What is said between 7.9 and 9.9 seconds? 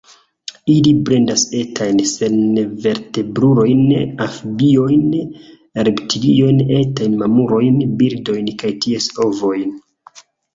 birdojn kaj ties ovojn.